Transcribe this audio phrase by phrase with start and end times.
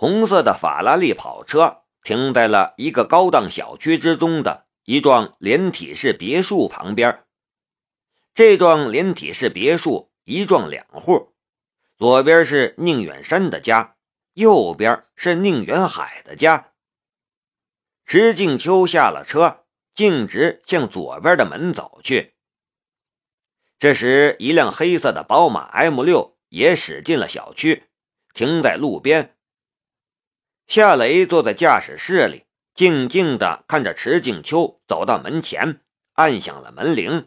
[0.00, 7.24] 红色的法拉利跑车停在了一个高档小区之中的一幢连体式别墅旁边。
[8.32, 11.34] 这幢连体式别墅一幢两户，
[11.96, 13.96] 左边是宁远山的家，
[14.34, 16.70] 右边是宁远海的家。
[18.04, 19.64] 石静秋下了车，
[19.96, 22.36] 径直向左边的门走去。
[23.80, 27.88] 这时，一辆黑色的宝马 M6 也驶进了小区，
[28.32, 29.34] 停在路边。
[30.68, 35.80] 夏雷坐在驾驶室里，静静地看着池静秋走到门前，
[36.12, 37.26] 按响了门铃。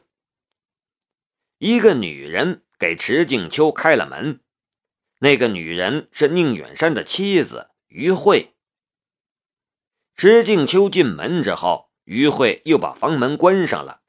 [1.58, 4.42] 一个女人给池静秋开了门，
[5.18, 8.54] 那个女人是宁远山的妻子于慧。
[10.16, 14.04] 池静秋进门之后，于慧又把房门关上了。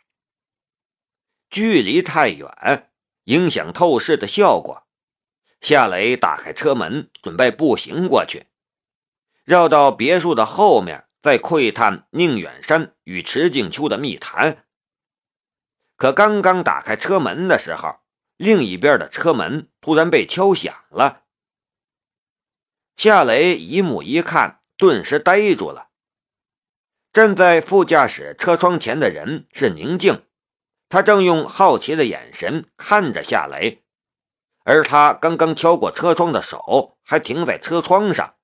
[1.49, 2.93] 距离太远，
[3.25, 4.87] 影响透视的效果。
[5.63, 8.49] 夏雷打开车门，准备步行过去，
[9.45, 14.65] 绕到别墅的后面，再窥探宁远山与池静秋的密谈。
[15.97, 18.01] 可刚刚打开车门的时候，
[18.37, 21.23] 另一边的车门突然被敲响了。
[22.97, 25.89] 夏雷一目一看，顿时呆住了。
[27.13, 30.25] 站在副驾驶车窗前的人是宁静，
[30.89, 33.85] 他正用好奇的眼神看着夏雷，
[34.65, 38.37] 而他刚刚敲过车窗的手还停在车窗上。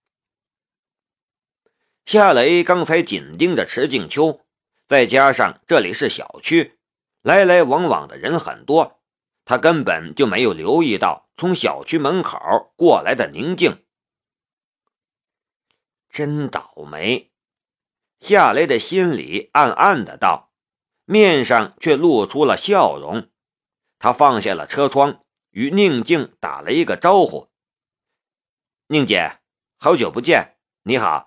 [2.09, 4.41] 夏雷刚才紧盯着池静秋，
[4.87, 6.79] 再加上这里是小区。
[7.21, 9.03] 来来往往的人很多，
[9.45, 13.85] 他根本就没有留意到从小区门口过来的宁静。
[16.09, 17.31] 真倒霉，
[18.21, 20.51] 夏雷的心里暗暗的道，
[21.05, 23.29] 面上却露出了笑容。
[23.99, 27.51] 他放下了车窗，与宁静打了一个招呼
[28.89, 29.41] ：“宁姐，
[29.77, 31.27] 好久不见，你好。”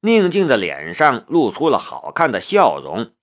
[0.00, 3.14] 宁静的脸上露出了好看的笑容。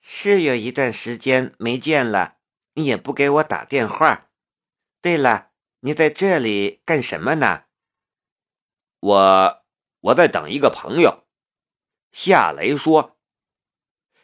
[0.00, 2.36] 是有一段时间没见了，
[2.74, 4.28] 你也不给我打电话。
[5.00, 5.50] 对了，
[5.80, 7.64] 你在这里干什么呢？
[9.00, 9.64] 我
[10.00, 11.24] 我在等一个朋友。
[12.10, 13.16] 夏雷说，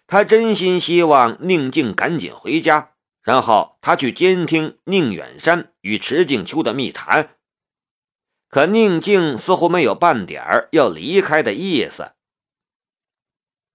[0.06, 7.36] 他真心希望宁静赶紧回家，然后他去监听宁远山与池静秋的密谈。
[8.50, 12.12] 可宁静似乎没有半点儿要离开的意思。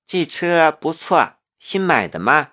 [0.05, 1.37] 这车不错。
[1.57, 2.51] 新买的吗？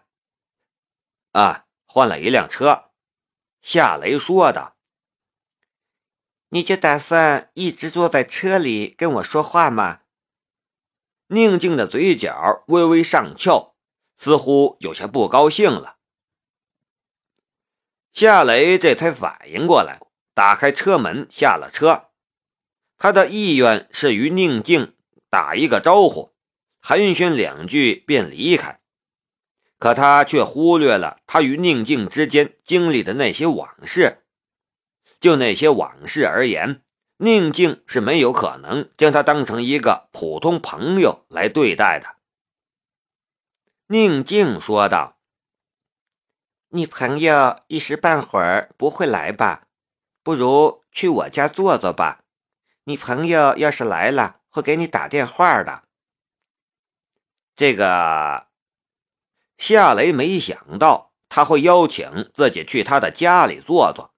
[1.33, 2.93] 啊，换了一辆车。
[3.61, 4.79] 夏雷说道
[6.49, 10.01] ：“你就打算一直坐在车里跟我说话吗？”
[11.29, 13.75] 宁静的嘴角微微上翘，
[14.17, 15.99] 似乎有些不高兴了。
[18.15, 20.01] 夏雷这才反应过来，
[20.33, 22.12] 打开车门下了车。
[23.03, 24.95] 他的意愿是与宁静
[25.29, 26.37] 打一个招呼，
[26.81, 28.81] 寒暄两句便离开。
[29.81, 34.23] 可他却忽略了他与宁静之间经历的那些往事。
[35.19, 36.85] 就那些往事而言，
[37.17, 42.15] 宁静是没有可能将他当成一个普通朋友来对待的。
[43.89, 45.19] 宁静说道
[46.71, 49.67] ：“你朋友一时半会儿不会来吧？
[50.23, 52.22] 不如去我家坐坐吧。
[52.85, 55.85] 你朋友要是来了，会给你打电话的。
[57.55, 58.49] 这个。”
[59.59, 64.13] 夏雷没想到他会邀请自己去他的家里坐坐，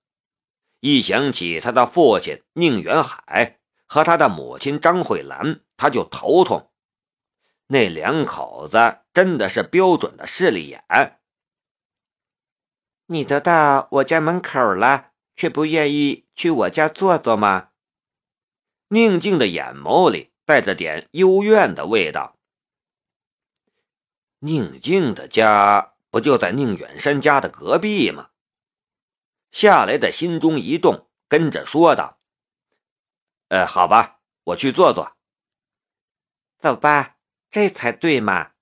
[0.80, 6.72] 一想起他的父亲宁远海和他的母亲张慧兰，他就头痛。
[7.66, 11.20] 那两口子真的是标准的势利眼。
[13.06, 17.68] 你都到我家门口了，却不愿意去我家坐坐吗？
[18.88, 22.36] 宁静的眼眸里带着点幽怨的味道。
[24.40, 28.28] 宁静的家不就在宁远山家的隔壁吗？
[29.50, 32.18] 夏雷的心中一动，跟着说道
[33.48, 35.16] ：“呃，好吧，我去坐坐。”
[36.60, 37.16] 走吧，
[37.50, 38.52] 这才对嘛。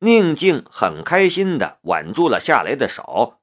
[0.00, 3.40] 宁静很开心的挽住了夏雷的手，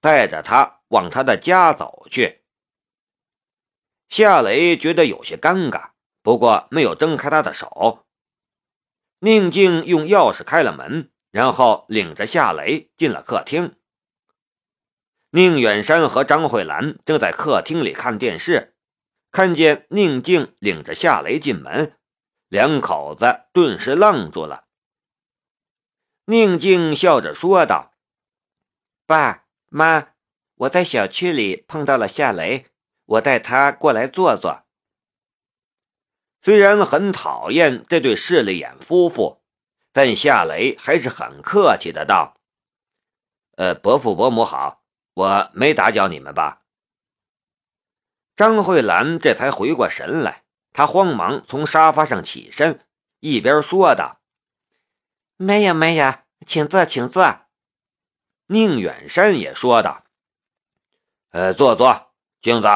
[0.00, 2.43] 带着他往他的家走去。
[4.08, 5.90] 夏雷觉得有些尴尬，
[6.22, 8.06] 不过没有挣开他的手。
[9.20, 13.76] 宁静用钥匙开了门，然后领着夏雷进了客厅。
[15.30, 18.76] 宁远山和张慧兰正在客厅里看电视，
[19.32, 21.96] 看见宁静领着夏雷进门，
[22.48, 24.66] 两口子顿时愣住了。
[26.26, 27.94] 宁静笑着说道
[29.06, 30.12] ：“爸妈，
[30.54, 32.66] 我在小区里碰到了夏雷，
[33.06, 34.64] 我带他过来坐坐，
[36.40, 39.42] 虽然很讨厌这对势利眼夫妇，
[39.92, 42.36] 但夏雷还是很客气的道
[43.56, 44.82] ：“呃，伯父伯母好，
[45.14, 46.62] 我没打搅你们吧？”
[48.36, 52.84] 张慧兰这才回过神来，她慌忙从沙发上起身，
[53.20, 54.20] 一边说道
[55.36, 56.14] ：“没有，没有，
[56.46, 57.40] 请坐，请坐。”
[58.48, 60.04] 宁远山也说道
[61.30, 62.12] ：“呃，坐坐，
[62.42, 62.68] 镜子，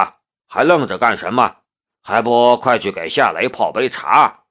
[0.49, 1.59] 还愣着干什么？”
[2.01, 4.45] 还不快去给夏雷泡杯茶！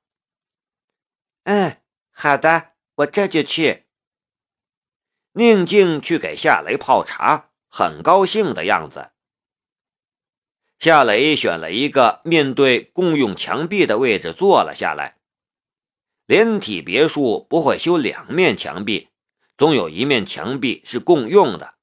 [1.43, 1.77] 嗯，
[2.11, 3.87] 好的，我这就去。
[5.31, 9.09] 宁静去给夏雷泡茶，很高兴的样子。
[10.77, 15.17] 夏雷选了一个面对共用墙壁的位置坐了下来。
[16.27, 19.09] 连体别墅不会修两面墙壁，
[19.57, 21.76] 总有一面墙壁是共用的。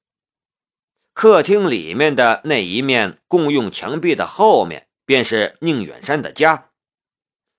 [1.15, 4.87] 客厅里面的那一面共用墙壁的后面。
[5.07, 6.71] 便是宁远山的家，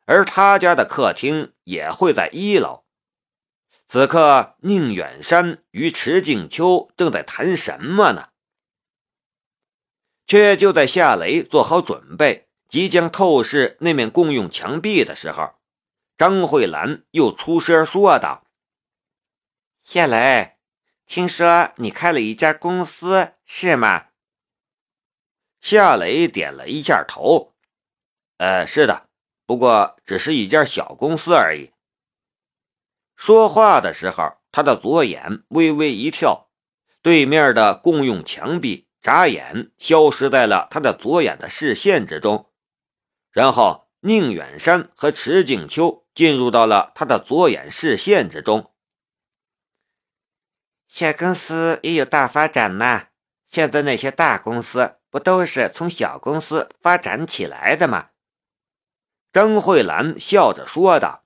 [0.05, 2.83] 而他家的客厅也会在一楼。
[3.87, 8.31] 此刻，宁远山与池静秋正在谈什么呢？
[10.27, 15.55] 却就在夏雷做好准备，即将透视那面共用墙壁的时候，
[16.19, 18.45] 张慧兰又出声说道
[19.83, 20.56] ：“夏雷，
[21.07, 24.07] 听说你开了一家公司，是吗？”
[25.61, 27.55] 夏雷点了一下头，
[28.39, 29.09] 呃，是的，
[29.47, 31.73] 不过只是一家小公司而已。
[33.17, 36.51] 说话的时候，他的左眼微微一跳，
[37.03, 42.53] 对面的共用墙壁眨眼消失在了他的左眼的视线之中，
[43.31, 48.73] 然后宁远山和池景秋进入到了他的左眼视线之中。
[50.89, 53.09] 小公司也有大发展呐，
[53.49, 54.97] 现在那些大公司。
[55.09, 58.11] 不都是从小公司发展起来的吗？
[59.33, 61.25] 张慧兰笑着说道：“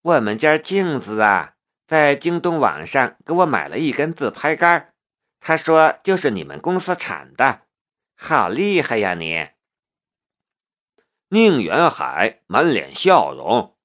[0.00, 1.56] 我们家镜子啊，
[1.86, 4.94] 在京东网上给我买了一根自拍杆，
[5.38, 7.64] 他说就是你们公司产的，
[8.16, 9.50] 好厉害呀你！”
[11.28, 13.76] 宁远海满脸笑容：“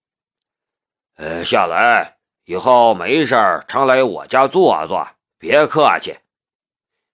[1.18, 2.20] 呃，下来，
[2.52, 3.34] 以后没事
[3.70, 5.08] 常来我家坐坐，
[5.38, 6.18] 别客气。”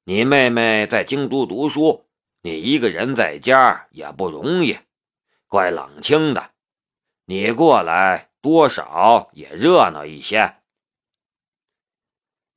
[0.04, 2.08] 你妹妹在京都读书，
[2.42, 4.80] 你一个人在家也不容易，
[5.46, 6.50] 怪冷清的。
[7.26, 10.56] 你过来多少也热闹一些。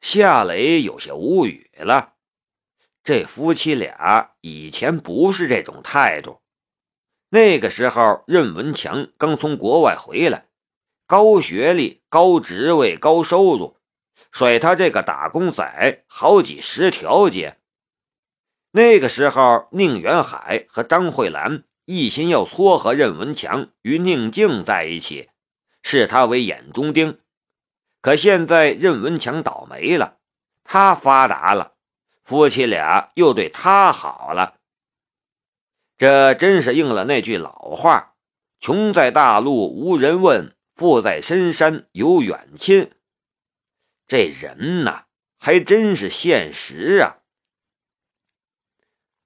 [0.01, 2.15] 夏雷有些无语了，
[3.05, 6.41] 这夫妻俩以前不是这种态度。
[7.29, 10.47] 那个时候，任文强刚从国外回来，
[11.11, 13.79] 高学历、高职位、高收入。
[14.31, 17.59] 甩他这个打工仔好几十条街。
[18.71, 25.31] 那个时候，宁远海和张慧兰一心要撮合任文强与宁静在一起，
[25.83, 27.19] 视他为眼中钉。
[28.01, 30.19] 可现在任文强倒霉了，
[30.63, 31.73] 他发达了，
[32.23, 34.59] 夫妻俩又对他好了。
[35.99, 38.15] 这真是应了那句老话
[38.61, 42.91] ：“穷在大陆无人问，富在深山有远亲。”
[44.09, 45.05] 这人呐，
[45.39, 47.19] 还真是现实啊！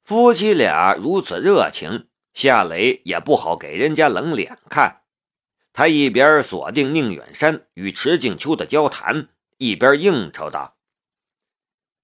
[0.03, 5.03] 夫妻俩如此热情，夏雷也不好给人家冷脸看。
[5.73, 10.77] 他一边锁定宁远山与池静秋的交谈，一边应酬道：“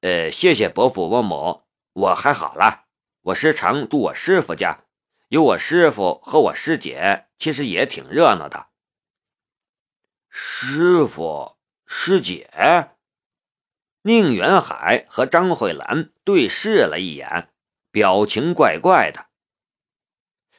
[0.02, 2.84] 呃，谢谢伯父伯母，我还好了。
[3.22, 4.84] 我时常住我师傅家，
[5.26, 8.68] 有我师傅和我师姐，其实也挺热闹的。”
[10.30, 11.58] 师傅。
[11.92, 12.48] 师姐，
[14.02, 17.50] 宁远海和张慧兰对视了一眼，
[17.90, 19.26] 表情怪怪的。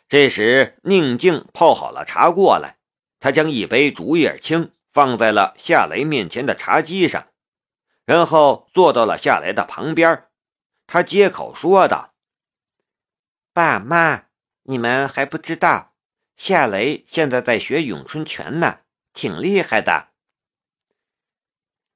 [0.09, 2.79] 这时，宁静泡好了茶过来，
[3.21, 7.29] 他将一杯竹叶青放在了夏雷面前的茶几上，
[8.03, 10.27] 然后坐到了夏雷的旁边。
[10.85, 12.13] 他接口说道
[13.53, 14.25] ：“爸妈，
[14.63, 15.95] 你们还不知道，
[16.35, 18.80] 夏雷现在在学咏春拳呢，
[19.13, 20.09] 挺厉害的。”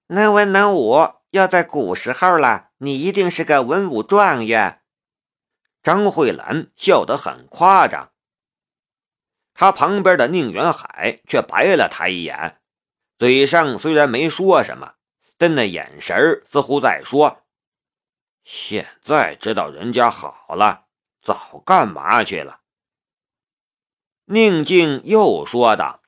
[0.07, 4.84] 能文能武，要在古时候了，你一定是个文武状元。
[5.81, 8.12] 张慧兰笑得很夸张，
[9.53, 12.62] 他旁边的宁远海却白了他一眼，
[13.17, 14.95] 嘴上虽然没说什么，
[15.38, 17.43] 但那眼神似乎在说
[18.45, 20.86] ：“现在知道人家好了，
[21.24, 22.62] 早干嘛去了？”
[24.25, 26.01] 宁静又说道。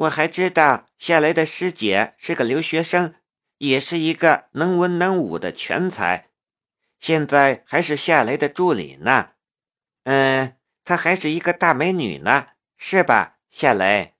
[0.00, 3.16] 我还知道夏雷的师姐是个留学生，
[3.58, 6.30] 也是一个能文能武的全才，
[6.98, 9.32] 现在还是夏雷的助理呢。
[10.04, 12.46] 嗯，她还是一个大美女呢，
[12.78, 14.14] 是吧，夏雷？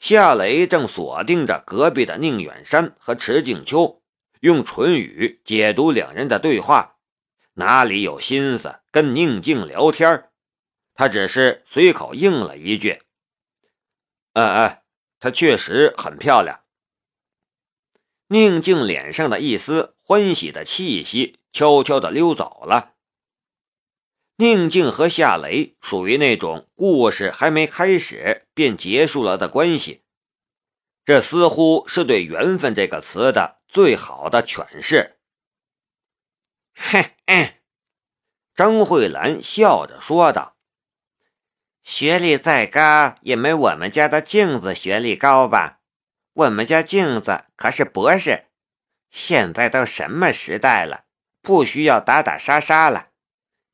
[0.00, 4.02] 夏雷正锁定着隔壁的宁远山和池静秋，
[4.40, 6.96] 用唇语解读两人的对话，
[7.54, 10.30] 哪里有心思跟宁静聊天？
[10.94, 13.02] 他只是随口应了一句
[14.34, 14.84] ：“哎哎，
[15.18, 16.60] 她确实很漂亮。”
[18.28, 22.94] 宁静脸上的一丝欢喜的气息悄悄地溜走了。
[24.36, 30.02] 宁静和夏雷属于那种故事还没开始便结束了的关系，
[31.04, 35.18] 这似乎是对“缘分”这个词的最好的诠释。
[36.74, 37.04] 哼，
[38.56, 40.53] 张慧兰笑着说道
[41.84, 45.78] ：“学历再高，也没我们家的镜子学历高吧？”
[46.34, 48.46] 我们家镜子可是博士，
[49.08, 51.04] 现在都什么时代了，
[51.40, 53.10] 不需要打打杀杀了。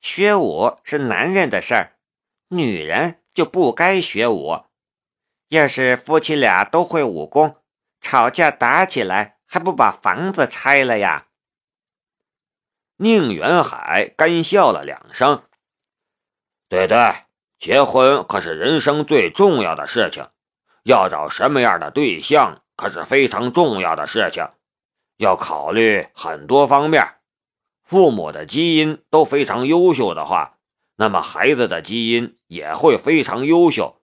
[0.02, 1.93] 学武是男人的事儿，
[2.49, 4.64] 女人就不该学武。
[5.49, 7.57] 要是夫妻俩都会武功，
[8.02, 11.29] 吵架打起来还不把房子拆了呀？
[12.97, 15.45] 宁远海干笑了两声。
[16.69, 16.99] 对对，
[17.61, 20.26] 结婚可是人生最重要的事情。
[20.83, 24.49] 要找什么样的对象可是非常重要的事情，
[25.19, 27.17] 要考虑很多方面。
[27.85, 30.57] 父母的基因都非常优秀的话，
[30.97, 34.00] 那么孩子的基因也会非常优秀，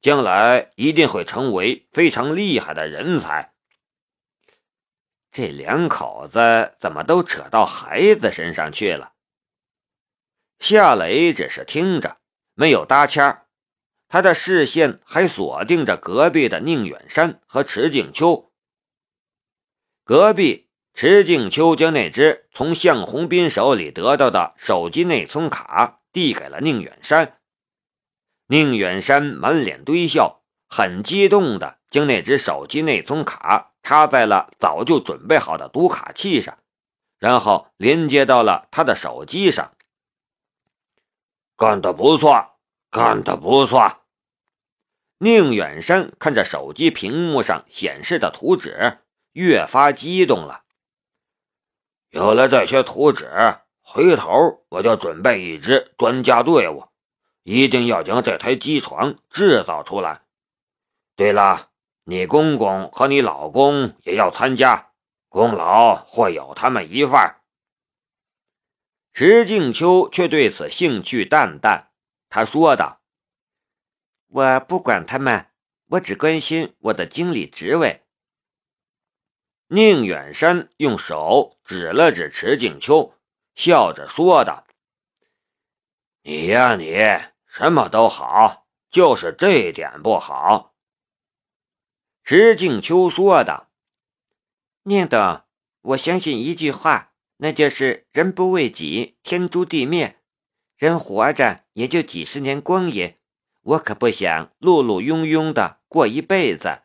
[0.00, 3.52] 将来一定会成为非常厉害的人才。
[5.30, 9.12] 这两口子怎么都扯到孩子身上去了？
[10.58, 12.16] 夏雷只是听着，
[12.58, 13.44] 没有搭腔。
[14.08, 18.50] 他的视线还锁定着隔壁的宁远山和池静秋。
[20.04, 27.38] 隔壁，池静秋将那只从向红斌手里得到的手机内存卡递给了宁远山。
[28.48, 36.58] 宁远山满脸堆笑，很激动的将那只手机内存卡插在了早就准备好的读卡器上，
[37.18, 39.74] 然后连接到了他的手机上。
[41.58, 42.54] 干得不错。
[42.90, 43.98] 干得不错！
[45.18, 49.00] 宁远山看着手机屏幕上显示的图纸，
[49.32, 50.62] 越发激动了。
[52.08, 53.28] 有了这些图纸，
[53.82, 56.86] 回头我就准备一支专家队伍，
[57.42, 60.22] 一定要将这台机床制造出来。
[61.14, 61.68] 对了，
[62.04, 64.92] 你公公和你老公也要参加，
[65.28, 67.20] 功劳会有他们一份。
[69.12, 71.90] 池静秋却对此兴趣淡淡。
[72.28, 73.00] 他说道
[74.28, 75.46] ：“我不管他们，
[75.86, 78.04] 我只关心我的经理职位。”
[79.70, 83.14] 宁远山用手指了指池静秋，
[83.54, 84.66] 笑着说道
[86.22, 86.94] ：“你呀，你
[87.46, 90.74] 什么都好，就是这一点不好。”
[92.24, 93.70] 池静秋说道
[94.84, 95.42] ：“宁董，
[95.80, 97.07] 我相信一句话，
[97.38, 100.20] 那就是‘人不为己，天诛地灭’。”
[100.78, 103.16] 人活着也就几十年光阴，
[103.62, 106.82] 我可不想碌碌庸庸的过一辈子。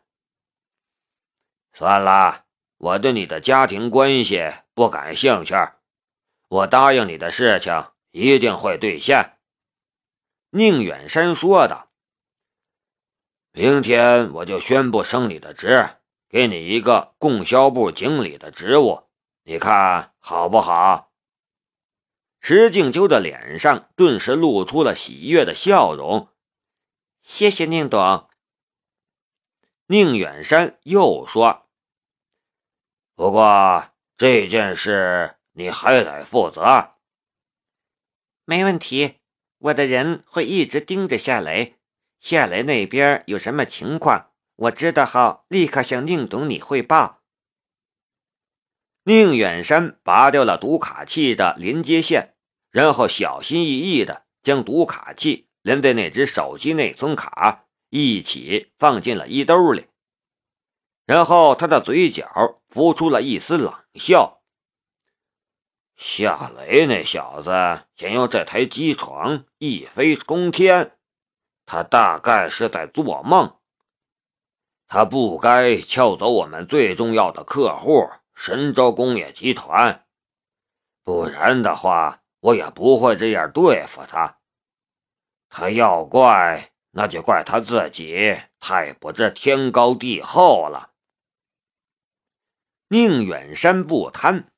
[1.72, 2.44] 算了，
[2.78, 5.54] 我对你的家庭关系不感兴趣。
[6.48, 9.38] 我答应你的事情一定会兑现。”
[10.50, 11.90] 宁远山说道。
[13.52, 15.88] “明天我就宣布升你的职，
[16.28, 19.04] 给你一个供销部经理的职务，
[19.44, 21.12] 你看好不好？”
[22.40, 26.28] 石静秋的脸上顿时露出了喜悦的笑容。
[27.20, 28.26] 谢谢宁董。
[29.88, 31.68] 宁远山又说
[33.14, 36.94] ：“不过这件事你还得负责。”
[38.46, 39.20] 没问题，
[39.58, 41.76] 我的人会一直盯着夏雷。
[42.18, 47.23] 夏雷那边有什么情况，我知道后立刻向宁董你汇报。
[49.04, 52.34] 宁远山拔掉了读卡器的连接线。
[52.70, 59.86] 然后小心翼翼地将读卡器连在那只手机内存卡一起放进了衣兜里，
[61.06, 64.40] 然后他的嘴角浮出了一丝冷笑。
[65.94, 67.50] 夏雷那小子
[67.94, 70.96] 想用这台机床一飞冲天，
[71.64, 73.56] 他大概是在做梦。
[74.88, 80.04] 他不该撬走我们最重要的客户神州工业集团，
[81.02, 82.20] 不然的话。
[82.44, 84.36] 我也不会这样对付他。
[85.48, 90.90] 他要怪，那就怪他自己太不知天高地厚了。
[92.88, 94.52] 宁远山不贪，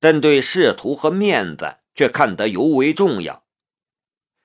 [0.00, 3.44] 但对仕途和面子却看得尤为重要。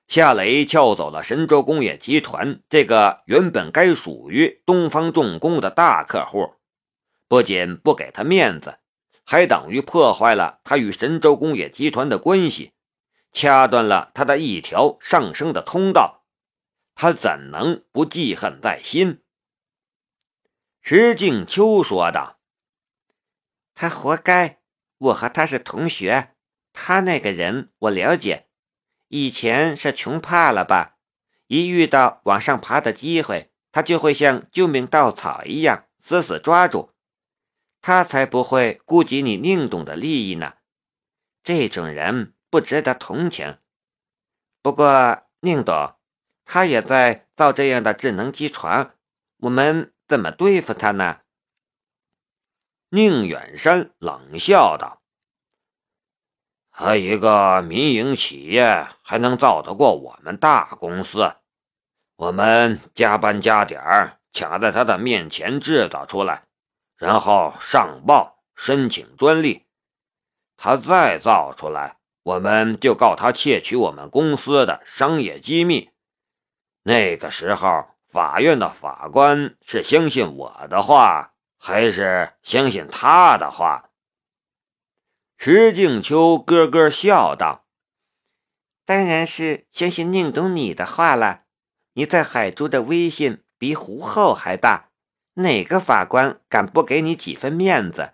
[0.06, 6.54] 夏雷撬走了神州工业集团这个原本该属于东方重工的大客户，
[7.34, 8.78] 不仅不给他面子，
[9.24, 12.74] 还等于破坏了他与神州工业集团的关系，
[13.32, 16.22] 掐断了他的一条上升的通道，
[16.94, 19.20] 他怎能不记恨在心？
[20.80, 22.38] 石静秋说道
[23.74, 24.60] ：“他活该，
[24.98, 26.36] 我和他是同学，
[26.72, 28.46] 他那个人我了解。”
[29.10, 30.98] 以前是穷怕了吧？
[31.48, 36.93] 一遇到往上爬的机会，他就会像救命稻草一样死死抓住。
[37.86, 40.54] 他才不会顾及你宁董的利益呢。
[41.42, 43.58] 这种人不值得同情。
[44.62, 45.94] 不过宁董，
[46.46, 48.94] 他也在造这样的智能机床，
[49.36, 51.18] 我们怎么对付他呢？
[52.88, 55.02] 宁远山冷笑道。
[56.70, 61.36] 他一个民营企业还能造得过我们大公司？
[62.16, 66.46] 我们加班加点儿，抢在他的面前制造出来，
[66.96, 69.66] 然后上报申请专利。
[70.56, 75.90] 他再造出来，我们就告他窃取我们公司的商业机密。
[76.82, 83.90] 那个时候，法院的法官是相信我的话，还是相信他的话？
[85.36, 87.66] 石静秋咯咯笑道
[88.86, 91.42] ：“当然是相信宁总你的话了。
[91.94, 94.90] 你在海珠的威信比胡后还大，
[95.34, 98.12] 哪个法官敢不给你几分面子？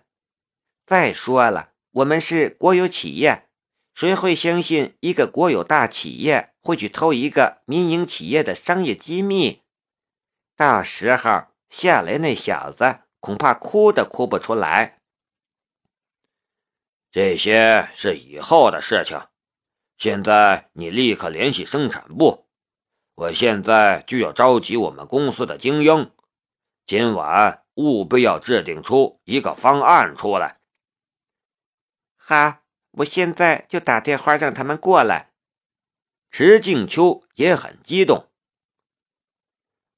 [0.85, 3.47] 再说了，我们是国有企业，
[3.93, 9.61] 谁会相信一个国有大企业会去偷一个民营企业的商业机密？
[10.55, 14.97] 到时候，夏雷那小子恐怕哭都哭不出来。”
[17.11, 19.21] 这些是以后的事情，
[19.97, 22.47] 现在你立刻联系生产部。
[23.15, 26.09] 我现在就要召集我们公司的精英，
[26.91, 30.59] 今晚务必要制定出一个方案出来。
[32.17, 35.31] 好，我现在就打电话让他们过来。
[36.31, 38.27] 池静秋也很激动，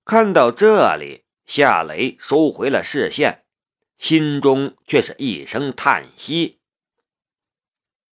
[0.06, 3.44] 看到这里，夏雷收回了视线，
[3.98, 6.62] 心中却是一声叹息。